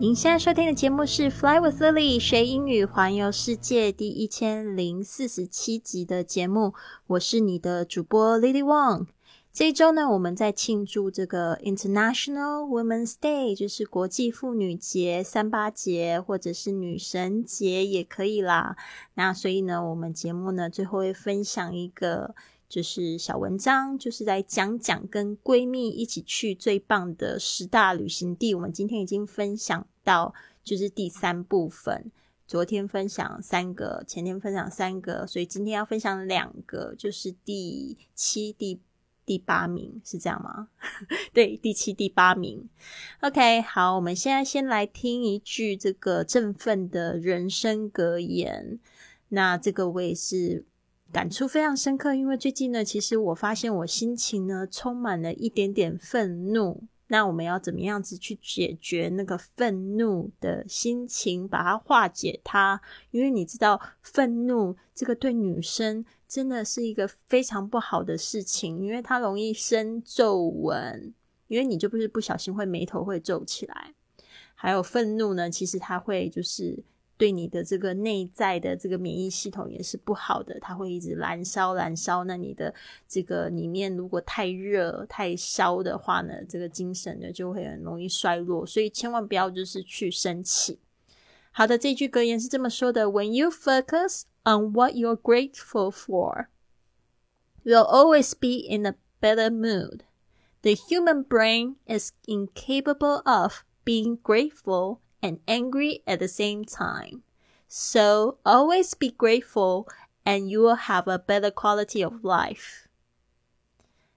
[0.00, 6.72] 您现在收听的节目是《Fly with Lily 学英语环游世界》第一千零四十七集的节目，
[7.08, 9.06] 我是你的主播 Lily Wong。
[9.52, 18.76] 这一周呢，我们在庆祝这个 International Women's Day，就是国际妇女节、三八节或者是女神节也可以啦。
[19.14, 22.36] 那所以呢，我们节目呢最后会分享一个。
[22.68, 28.54] 就是小文章，就是在讲讲跟闺蜜一起去最棒的十大旅行地。
[28.54, 32.12] 我们今天已经分享到就是第三部分，
[32.46, 38.78] 昨天分享三个，前天分享三个，所以今天要分享两个，就是第七、第
[39.24, 40.68] 第八名是这样吗？
[41.32, 42.68] 对，第七、第八名。
[43.22, 48.78] OK，好，我们现在先来听一句这个振奋的人生格言。
[49.30, 50.66] 那这个我也是。
[51.10, 56.84] 感触非常深刻，因为最近呢，其实我发现我心情呢充满了一点点愤怒。
[57.06, 62.78] 那我们要怎么样子去解决那个愤怒的心情，把它化解它？
[63.10, 71.14] 因为你知道，愤怒这个对女生真的是一个非常不好的事情，因为它容易生皱纹，
[71.46, 73.94] 因为你就不是不小心会眉头会皱起来。
[74.54, 76.84] 还有愤怒呢，其实它会就是。
[77.18, 82.22] 对你的这个内在的这个免疫系统也是不好的，它会一直燃烧燃烧。
[82.24, 82.72] 那你的
[83.08, 88.64] 这个里面如果太热太烧的话呢，这个精神呢就会很容易衰弱。
[88.64, 90.78] 所以千万不要就是去生气。
[91.50, 96.46] 好的，这句格言是这么说的：When you focus on what you're grateful for,
[97.64, 100.02] you'll always be in a better mood.
[100.62, 104.98] The human brain is incapable of being grateful.
[105.21, 107.21] and angry at the same time.
[107.67, 109.87] So always be grateful
[110.25, 112.85] and you will have a better quality of life.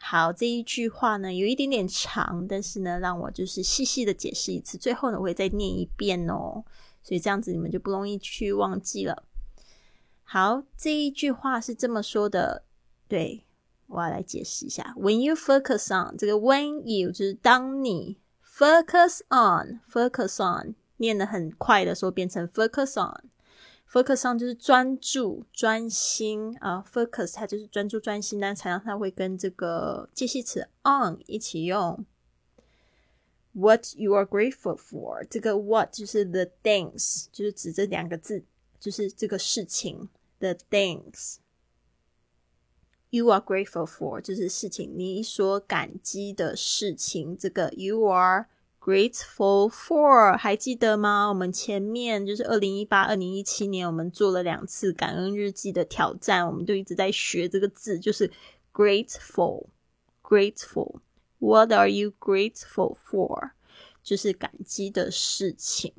[0.00, 4.78] 好，这一句话呢有一点点长，但是呢，让我就是细细的解释一次。
[4.78, 6.64] 最后呢，我会再念一遍哦，
[7.02, 9.24] 所以这样子你们就不容易去忘记了。
[10.22, 12.62] 好，这一句话是这么说的，
[13.08, 13.44] 对
[13.86, 14.94] 我要来解释一下。
[14.96, 24.37] When you focus on 这个 when you 就是当你 focus on focus on 念的很快的时候，变成 focus on，focus on
[24.37, 26.83] 就是专注、专心啊。
[26.89, 32.05] focus 它就是专注、专心，但常常它会跟这个介系词 on 一起用。
[33.53, 38.43] What you are grateful for，这个 what 就是 the things，就是指这两个字，
[38.79, 40.09] 就是这个事情
[40.39, 41.35] the things。
[43.09, 47.37] You are grateful for 就是事情，你所感激的事情。
[47.37, 48.47] 这个 you are。
[48.85, 51.29] Grateful for 还记得吗？
[51.29, 58.29] 我们前面就是二零一八、二零一七年，我们做了两次感恩日记的挑战，我们都一直在学这个字，就是
[58.73, 59.67] grateful。
[60.21, 60.99] Grateful。
[61.39, 63.51] What are you grateful for？
[64.03, 65.93] 就是感激的事情。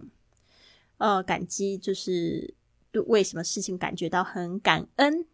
[0.98, 2.52] 呃，感激就是
[2.92, 5.24] 对为什么事情感觉到很感恩。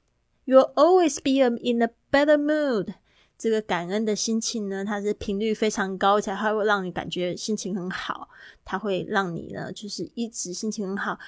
[0.47, 2.95] You'll always be in a better mood.
[3.41, 8.29] 这个感恩的心情呢，它是频率非常高，而且它会让你感觉心情很好。
[8.67, 11.19] 它会让你呢，就是一直心情很好。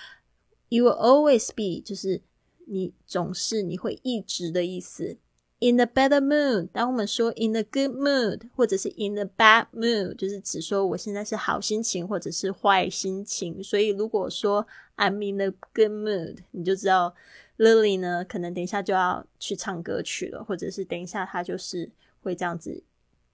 [0.68, 2.20] You will always be，就是
[2.66, 5.16] 你总是你会一直的意思。
[5.58, 13.62] In a better mood，当我们说 in a good mood，或者是 in a bad mood，就是指说我现在是好心情或者是坏心情。
[13.64, 14.66] 所以如果说
[14.98, 17.14] I'm in a good mood，你就知道
[17.58, 21.90] Lily 呢，可能等一下就要去唱歌去了，或者是等一下她就是。
[22.24, 22.84] 会这样子，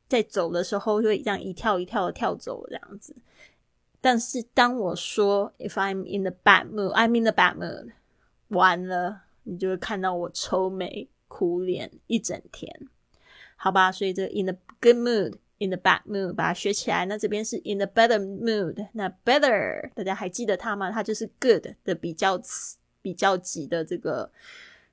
[0.09, 3.15] 在走的时候就会这样一跳一跳的跳走这样子。
[4.01, 7.91] 但是当我说 "If I'm in the bad mood, I'm in the bad mood"，
[8.49, 12.89] 完了，你就会看到我愁眉苦脸一整天，
[13.57, 13.93] 好吧？
[13.93, 17.05] 所以这 "in the good mood, in the bad mood" 把它学起来。
[17.05, 20.91] 那这边是 "in the better mood"，那 "better" 大家还记得它吗？
[20.91, 24.31] 它就是 "good" 的比较词比较级的这个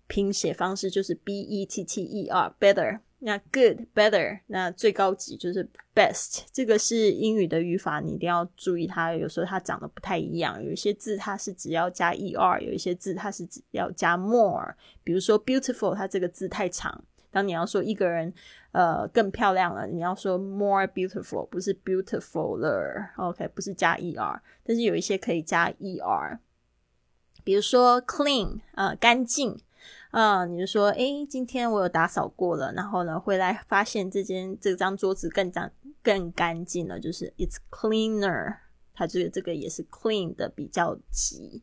[0.07, 3.00] 拼写方式，就是 "b e t t e r" better。
[3.19, 9.16] 那 good better，那最高级就是 best，这个是英语的语法，你一定要注意它。
[9.16, 14.75] 有时候它长得不太一样，有一些字它是只要加 er，有一些字它是只要加 more。
[15.04, 18.31] 比如说 beautiful，它这个字太长，当你要说一个人
[18.74, 23.10] 呃更漂亮了，你要说 more beautiful，不是 beautifuler。
[23.16, 26.38] OK，不是加 er，但是有一些可以加 er。
[27.45, 29.57] 比如说 clean，呃，干净，
[30.09, 35.71] 啊，你就说，诶，今天我有打扫过了，然后呢，回来发现这间这张桌子更脏
[36.01, 38.57] 更干净了，就是 it's cleaner，
[38.95, 41.62] 它这个这个也是 clean 的比较级。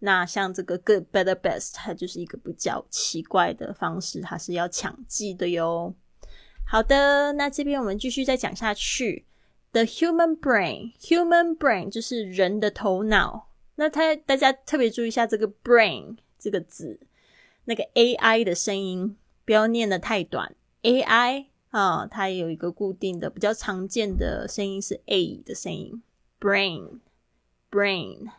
[0.00, 5.94] 那像这个 good better best，它就是一个比较奇怪的方式，它是要抢记的哟。
[6.66, 9.26] 好的，那这边我们继续再讲下去。
[9.72, 13.49] The human brain，human brain 就是人的头脑。
[13.80, 17.00] 那他大家特别注意一下这个 brain 这个字，
[17.64, 19.16] 那个 a i 的声音
[19.46, 20.54] 不要念的太短。
[20.82, 26.02] a i 啊，它有一个固定的、比较常见的声音是 a 的声音。
[26.38, 28.30] brain，brain。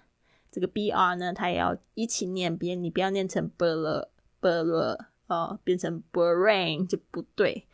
[0.51, 7.65] 这个 br 呢，它也要一起念，别你不要念成 b 了 b 了哦，变成 brain 就不对。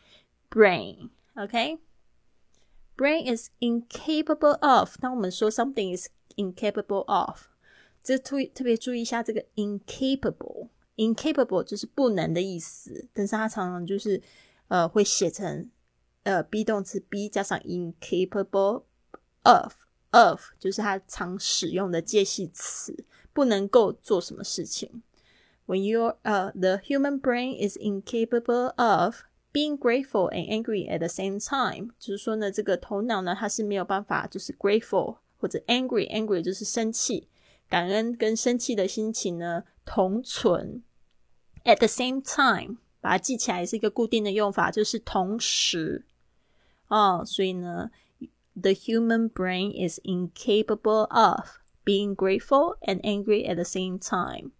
[0.50, 4.96] brain，OK？brain is incapable of。
[5.02, 7.50] 当我们说 something is incapable of，
[8.08, 10.70] 这特特别注意一下这个 incapable。
[10.96, 14.22] incapable 就是不能的意思，但是它常常就是
[14.70, 15.70] 呃会写成
[16.24, 18.84] 呃 be 动词 be 加上 incapable
[19.44, 19.74] of。
[20.12, 25.04] of 就是它常使用的介系词，不能够做什么事情。
[25.66, 31.40] When you uh the human brain is incapable of being grateful and angry at the same
[31.40, 37.28] time，就是说呢，这个头脑呢，它是没有办法就是 grateful 或者 angry，angry 就是生气，
[37.69, 40.83] 感恩跟生气的心情呢同存。
[41.65, 46.05] At the same time，把它记起来是一个固定的用法，就是同时。
[46.89, 47.91] 哦，所以呢。
[48.55, 54.53] the human brain is incapable of being grateful and angry at the same time。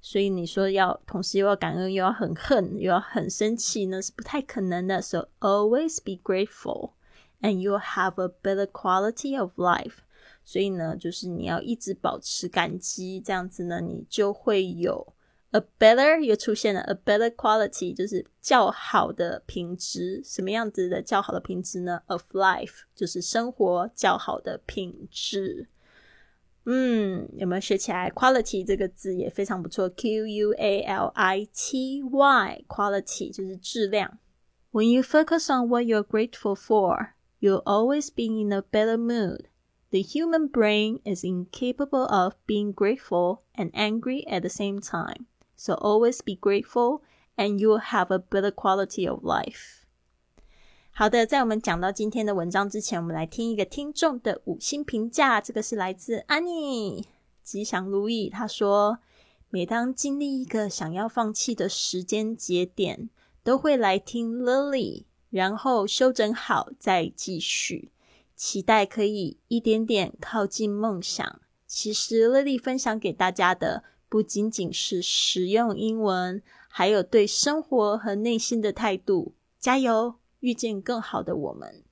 [0.00, 5.02] 所以你说要同时又要感恩，又要很恨，又要很生气呢，是不太可能的。
[5.02, 6.92] So always be grateful,
[7.42, 9.98] and you'll have a better quality of life。
[10.43, 15.13] 所以呢，就是你要一直保持感激，这样子呢，你就会有。
[15.51, 20.21] A better 又出现了，a better quality 就是较好的品质。
[20.23, 25.67] 什么样子的较好的品质呢？Of life 就是生活较好的品质。
[26.63, 34.19] 嗯，有没有学起来？Quality 这个字也非常不错，Q U A L I T Y，quality 就是质量。
[34.71, 37.09] When you focus on what you're grateful for,
[37.41, 39.47] you'll always be in a better mood.
[39.90, 45.26] The human brain is incapable of being grateful and angry at the same time.
[45.56, 47.02] So always be grateful,
[47.36, 49.84] and you'll have a better quality of life.
[50.90, 55.40] 好的，在我们讲到今天的文章之前，我们来听一个听众的五星评价。
[55.40, 57.06] 这个是来自安妮，
[57.42, 58.28] 吉祥如意。
[58.28, 63.08] 他说：“每当经历一个想要放弃的时间节点，
[63.42, 67.92] 都会来听 Lily，然后修整好再继续，
[68.43, 71.39] 期待可以一点点靠近梦想。
[71.67, 79.35] 其实 Lily 分享给大家的。”不仅仅是实用英文，还有对生活和内心的态度。
[79.57, 81.83] 加油，遇见更好的我们。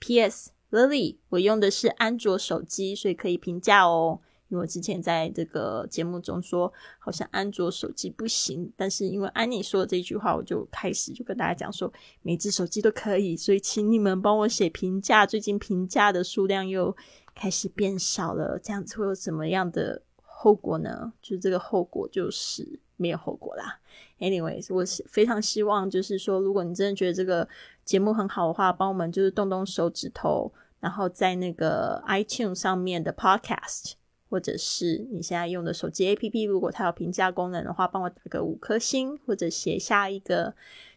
[0.00, 4.20] P.S.，Lily，我用的是安卓手机，所以可以评价哦。
[4.52, 13.36] 因为之前在这个节目中说，好像安卓手机不行，但是因为安妮说的这句话，我就开始就跟大家讲说，每只手机都可以。
[13.36, 16.94] 所以请你们帮我写评价，最近评价的数量又
[17.34, 20.02] 开始变少了，这样子会有什么样的？
[20.44, 21.12] 后果呢？
[21.22, 23.78] 就这个后果就是没有后果啦。
[24.18, 27.48] Anyways，我是非常希望，就是说，如果你真的觉得这个
[27.84, 33.92] 节目很好的话，帮我们就是动动手指头，然后在那个 iTunes 上面的 Podcast，
[34.32, 40.54] 或者是你现在用的手机 APP，如果它有评价功能的话，帮我打个五颗星，或者写下一个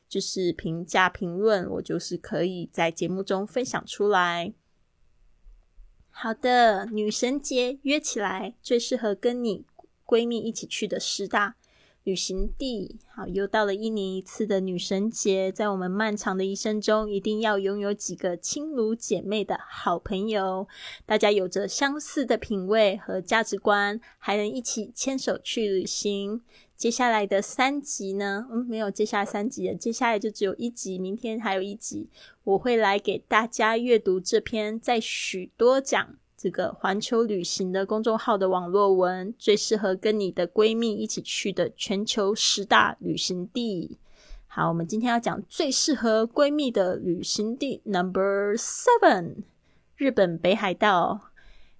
[0.07, 4.53] 就是评价评论，我就是可以在节目中分享出来。
[6.09, 9.65] 好的，女神节约起来，最适合跟你
[10.05, 11.57] 闺蜜一起去的师大
[12.05, 12.99] 旅行地。
[13.13, 20.67] 好，又到了一年一次的女神节，在我们漫长的一生中，一定要拥有几个亲如姐妹的好朋友，
[21.05, 26.41] 大家有着相似的品味和价值观，还能一起牵手去旅行。
[26.75, 28.47] 接下来的三集呢？
[28.51, 32.09] 嗯，没有接下来三集了，接下来就只有一集，明天还有一集，
[32.43, 43.97] 我会来给大家阅读这篇在许多讲这个环球旅行的公众号的网络文，最适合跟你的闺蜜一起去的全球十大旅行地。
[44.47, 49.43] 好，我们今天要讲最适合闺蜜的旅行地，Number Seven，
[49.95, 51.31] 日本北海道。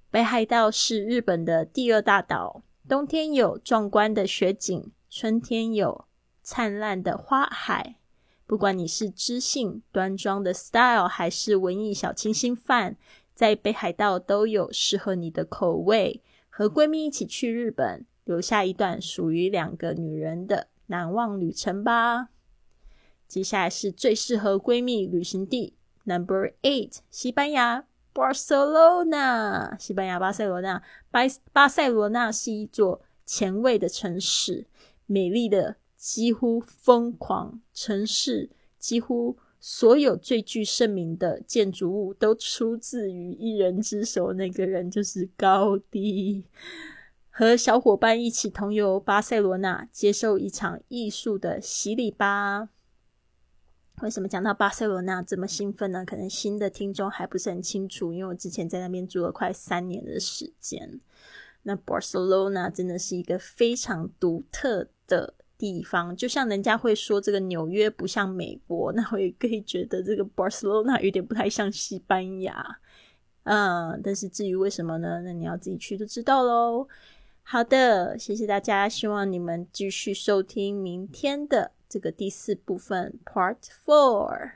[0.10, 2.64] 北海道是日本的第二大岛。
[2.88, 6.06] 冬天有壮观的雪景，春天有
[6.42, 7.96] 灿烂的花海。
[8.46, 12.96] 不管你是知性端庄的 style，还是文艺小清新范，
[13.36, 16.24] 在北海道都有适合你的口味。
[16.50, 22.30] 和闺蜜一起去日本，留下一段属于两个女人的难忘旅程吧。
[23.28, 25.74] 接下来是最适合闺蜜旅行地
[26.06, 30.82] ，Number Eight，西班牙，Barcelona，西班牙巴塞罗那。
[31.12, 34.68] 巴巴塞罗那是一座前卫的城市，
[35.06, 38.50] 美丽的几乎疯狂城市，
[38.80, 46.46] 几乎所有最具盛名的建筑物都出自于一人之手，那个人就是高迪。
[47.32, 52.70] 和小伙伴一起同游巴塞罗那，接受一场艺术的洗礼吧。
[54.04, 56.06] 为什么讲到巴塞罗那这么兴奋呢？
[56.06, 61.02] 可能新的听众还不是很清楚，因为我之前在那边住了快三年的时间。
[61.64, 72.80] 那 Barcelona 真的是一个非常独特的地方，就像人家会说这个纽约不像美国， 那我也可以觉得这个 Barcelona 有点不太像西班牙。
[73.44, 75.22] 嗯，但是至于为什么呢？
[75.24, 76.88] 那你要自己去就知道喽。
[77.44, 84.54] 好的，谢谢大家，希望你们继续收听明天的这个第四部分 Part Four。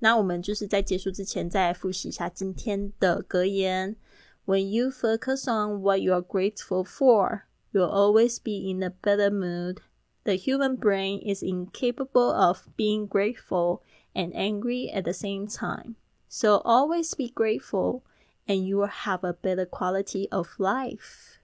[0.00, 3.96] 那我们就是在结束之前再复习一下今天的格言
[4.44, 9.81] ：When you focus on what you are grateful for, you'll always be in a better mood.
[10.23, 13.81] The human brain is incapable of being grateful
[14.13, 15.95] and angry at the same time.
[16.27, 18.01] So always be grateful,
[18.45, 21.35] and you will have a better quality of life.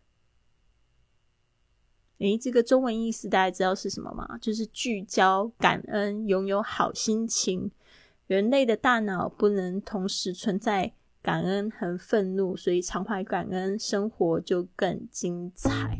[2.20, 4.38] 诶，这个中文意思大家知道是什么吗？
[4.40, 7.72] 就是聚焦、感恩、拥有好心情。
[8.28, 16.00] 人类的大脑不能同时存在感恩和愤怒，所以常怀感恩，生活就更精彩。